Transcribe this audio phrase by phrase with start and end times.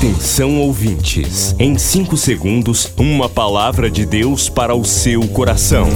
[0.00, 5.86] Atenção ouvintes, em 5 segundos, uma palavra de Deus para o seu coração.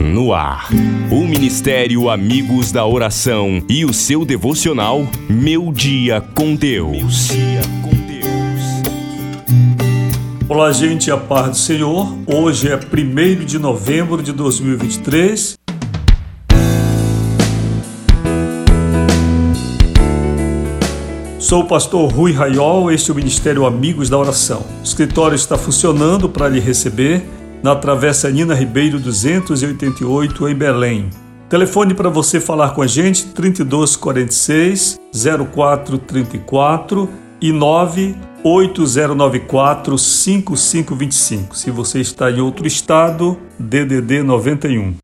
[0.00, 0.70] No ar,
[1.10, 7.28] o Ministério Amigos da Oração e o seu devocional Meu Dia com Deus.
[10.48, 12.16] Olá, gente, a paz do Senhor.
[12.26, 15.59] Hoje é 1 de novembro de 2023
[21.40, 24.62] Sou o pastor Rui Raiol, este é o Ministério Amigos da Oração.
[24.80, 27.24] O escritório está funcionando para lhe receber
[27.62, 31.08] na Travessa Nina Ribeiro 288 em Belém.
[31.48, 35.00] Telefone para você falar com a gente 3246
[35.50, 37.08] 0434
[37.40, 41.56] e 98094 5525.
[41.56, 44.94] Se você está em outro estado, DDD 91.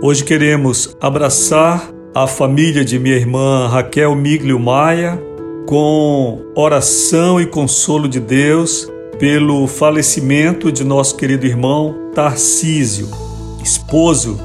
[0.00, 5.20] Hoje queremos abraçar a família de minha irmã Raquel Miglio Maia,
[5.66, 13.08] com oração e consolo de Deus pelo falecimento de nosso querido irmão Tarcísio,
[13.62, 14.40] esposo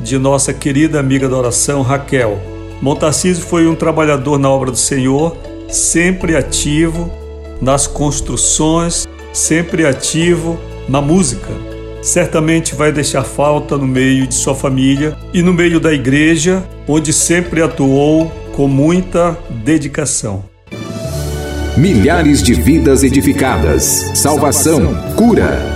[0.00, 2.38] de nossa querida amiga da oração Raquel.
[2.82, 5.36] Montarcísio foi um trabalhador na obra do Senhor,
[5.68, 7.10] sempre ativo
[7.60, 10.58] nas construções, sempre ativo
[10.88, 11.48] na música.
[12.02, 17.12] Certamente vai deixar falta no meio de sua família e no meio da igreja onde
[17.12, 20.44] sempre atuou com muita dedicação.
[21.76, 25.75] Milhares de vidas edificadas, salvação, cura.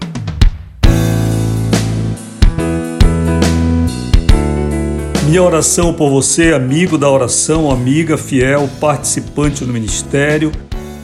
[5.31, 10.51] Minha oração por você, amigo da oração, amiga fiel, participante do ministério,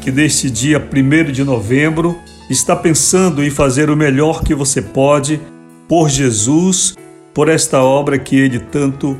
[0.01, 2.13] que neste dia 1 de novembro
[2.49, 5.39] está pensando em fazer o melhor que você pode
[5.87, 6.93] por Jesus,
[7.33, 9.17] por esta obra que ele tanto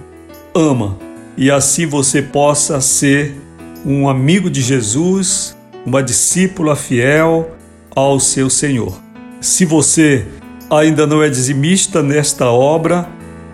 [0.53, 0.97] ama.
[1.37, 3.33] E assim você possa ser
[3.85, 7.51] um amigo de Jesus, uma discípula fiel
[7.95, 8.99] ao seu Senhor.
[9.39, 10.25] Se você
[10.69, 13.07] ainda não é dizimista nesta obra,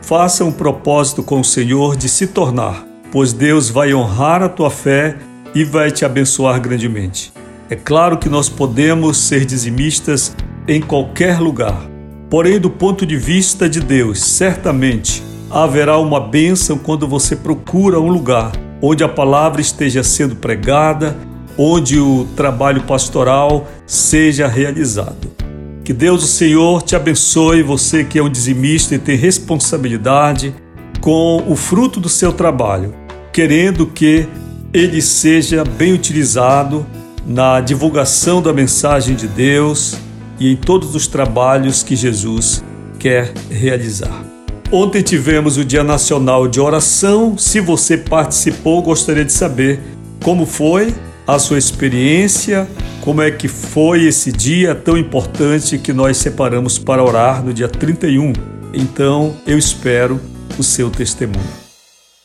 [0.04, 4.70] faça um propósito com o Senhor de se tornar, pois Deus vai honrar a tua
[4.70, 5.16] fé
[5.56, 7.32] e vai te abençoar grandemente.
[7.70, 10.36] É claro que nós podemos ser dizimistas
[10.68, 11.90] em qualquer lugar,
[12.30, 18.10] porém, do ponto de vista de Deus, certamente haverá uma bênção quando você procura um
[18.10, 21.16] lugar onde a palavra esteja sendo pregada,
[21.58, 25.43] onde o trabalho pastoral seja realizado.
[25.84, 30.56] Que Deus, o Senhor, te abençoe, você que é um dizimista e tem responsabilidade
[31.02, 32.96] com o fruto do seu trabalho,
[33.34, 34.26] querendo que
[34.72, 36.86] ele seja bem utilizado
[37.28, 39.98] na divulgação da mensagem de Deus
[40.40, 42.64] e em todos os trabalhos que Jesus
[42.98, 44.24] quer realizar.
[44.72, 47.38] Ontem tivemos o Dia Nacional de Oração.
[47.38, 49.82] Se você participou, gostaria de saber
[50.24, 50.94] como foi
[51.26, 52.68] a sua experiência,
[53.02, 57.68] como é que foi esse dia tão importante que nós separamos para orar no dia
[57.68, 58.34] 31.
[58.74, 60.20] Então, eu espero
[60.58, 61.64] o seu testemunho.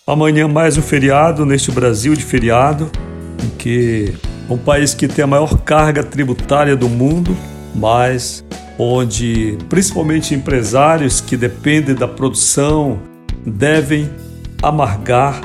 [0.07, 2.91] Amanhã mais um feriado neste Brasil de feriado,
[3.45, 4.15] em que
[4.49, 7.37] um país que tem a maior carga tributária do mundo,
[7.75, 8.45] mas
[8.79, 12.99] onde principalmente empresários que dependem da produção
[13.45, 14.11] devem
[14.63, 15.41] amargar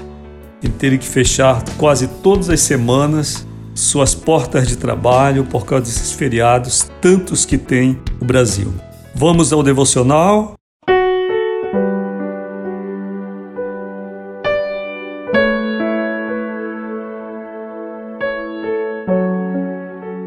[0.63, 6.11] em terem que fechar quase todas as semanas suas portas de trabalho por causa desses
[6.11, 8.73] feriados, tantos que tem o Brasil.
[9.15, 10.53] Vamos ao devocional.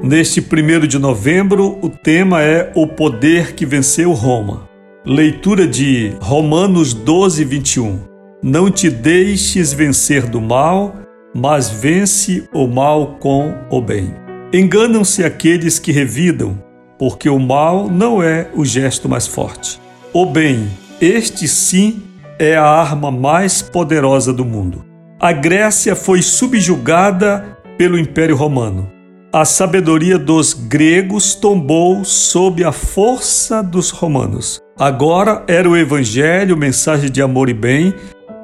[0.02, 4.68] Neste primeiro de novembro, o tema é O Poder que Venceu Roma.
[5.04, 8.15] Leitura de Romanos 12, 21.
[8.48, 10.94] Não te deixes vencer do mal,
[11.34, 14.14] mas vence o mal com o bem.
[14.52, 16.56] Enganam-se aqueles que revidam,
[16.96, 19.80] porque o mal não é o gesto mais forte.
[20.12, 20.68] O bem,
[21.00, 22.04] este sim
[22.38, 24.84] é a arma mais poderosa do mundo.
[25.18, 28.88] A Grécia foi subjugada pelo Império Romano.
[29.32, 34.60] A sabedoria dos gregos tombou sob a força dos romanos.
[34.78, 37.92] Agora era o Evangelho, mensagem de amor e bem,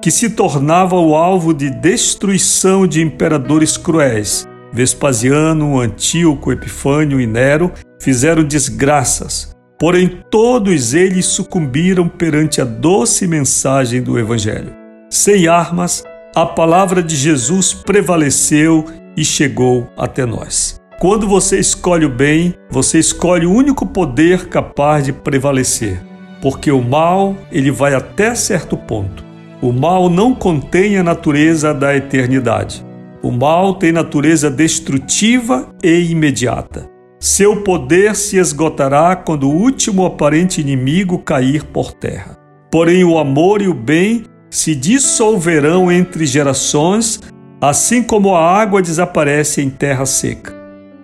[0.02, 4.44] que se tornava o alvo de destruição de imperadores cruéis.
[4.72, 7.70] Vespasiano, Antíoco, Epifânio e Nero
[8.00, 14.74] fizeram desgraças, porém todos eles sucumbiram perante a doce mensagem do Evangelho.
[15.08, 16.02] Sem armas,
[16.34, 18.84] a palavra de Jesus prevaleceu
[19.16, 20.80] e chegou até nós.
[20.98, 26.02] Quando você escolhe o bem, você escolhe o único poder capaz de prevalecer,
[26.40, 29.31] porque o mal, ele vai até certo ponto.
[29.62, 32.84] O mal não contém a natureza da eternidade.
[33.22, 36.90] O mal tem natureza destrutiva e imediata.
[37.20, 42.36] Seu poder se esgotará quando o último aparente inimigo cair por terra.
[42.72, 47.20] Porém, o amor e o bem se dissolverão entre gerações,
[47.60, 50.52] assim como a água desaparece em terra seca.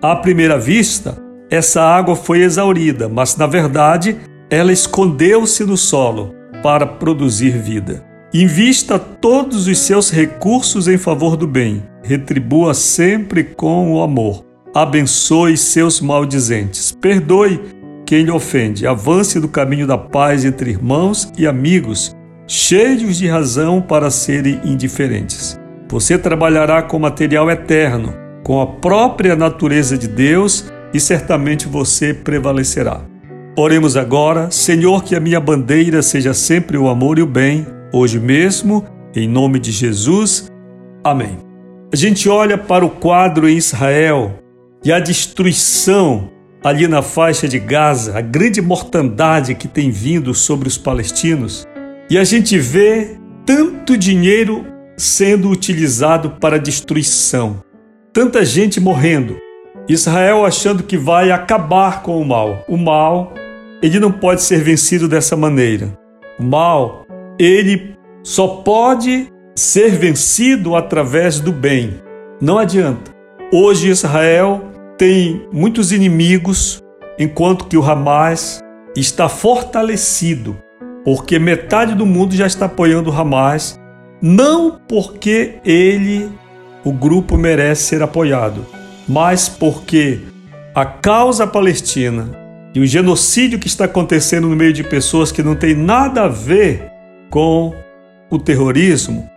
[0.02, 1.16] À primeira vista,
[1.48, 4.16] essa água foi exaurida, mas na verdade
[4.50, 8.07] ela escondeu-se no solo para produzir vida.
[8.32, 11.82] Invista todos os seus recursos em favor do bem.
[12.02, 14.44] Retribua sempre com o amor.
[14.74, 16.92] Abençoe seus maldizentes.
[16.92, 17.58] Perdoe
[18.04, 18.86] quem lhe ofende.
[18.86, 22.14] Avance do caminho da paz entre irmãos e amigos,
[22.46, 25.58] cheios de razão para serem indiferentes.
[25.88, 28.12] Você trabalhará com material eterno,
[28.44, 33.00] com a própria natureza de Deus e certamente você prevalecerá.
[33.56, 38.18] Oremos agora, Senhor, que a minha bandeira seja sempre o amor e o bem hoje
[38.18, 40.48] mesmo, em nome de Jesus.
[41.04, 41.38] Amém.
[41.92, 44.38] A gente olha para o quadro em Israel
[44.84, 46.30] e a destruição
[46.62, 51.66] ali na faixa de Gaza, a grande mortandade que tem vindo sobre os palestinos,
[52.10, 57.62] e a gente vê tanto dinheiro sendo utilizado para destruição,
[58.12, 59.38] tanta gente morrendo.
[59.88, 62.64] Israel achando que vai acabar com o mal.
[62.68, 63.32] O mal,
[63.82, 65.96] ele não pode ser vencido dessa maneira.
[66.38, 66.97] O mal
[67.38, 72.00] ele só pode ser vencido através do bem.
[72.40, 73.12] Não adianta.
[73.52, 74.62] Hoje Israel
[74.98, 76.82] tem muitos inimigos,
[77.18, 78.60] enquanto que o Hamas
[78.96, 80.56] está fortalecido,
[81.04, 83.78] porque metade do mundo já está apoiando o Hamas,
[84.20, 86.28] não porque ele,
[86.84, 88.66] o grupo, merece ser apoiado,
[89.08, 90.20] mas porque
[90.74, 92.28] a causa palestina
[92.74, 96.28] e o genocídio que está acontecendo no meio de pessoas que não tem nada a
[96.28, 96.97] ver
[97.30, 97.74] com
[98.30, 99.28] o terrorismo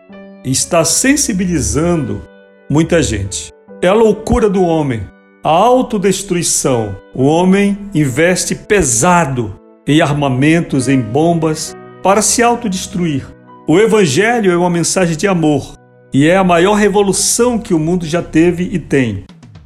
[0.44, 2.22] está sensibilizando
[2.70, 3.52] muita gente.
[3.82, 5.02] É a loucura do homem,
[5.44, 6.96] a autodestruição.
[7.14, 9.56] O homem investe pesado
[9.88, 13.26] em armamentos, em bombas, para se autodestruir.
[13.68, 15.74] O Evangelho é uma mensagem de amor
[16.14, 19.24] e é a maior revolução que o mundo já teve e tem.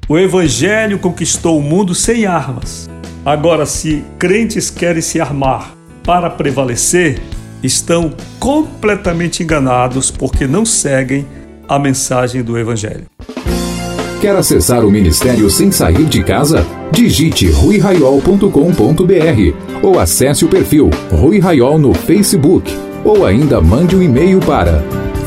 [0.08, 2.90] O Evangelho conquistou o mundo sem armas.
[3.26, 5.74] Agora, se crentes querem se armar
[6.04, 7.20] para prevalecer,
[7.66, 11.28] estão completamente enganados porque não seguem
[11.68, 13.06] a mensagem do Evangelho.
[14.22, 16.64] Quer acessar o ministério sem sair de casa?
[16.92, 18.54] Digite ruiraiol.com.br
[19.84, 22.74] ou acesse o perfil Rui Raiol no Facebook
[23.04, 24.82] ou ainda mande um e-mail para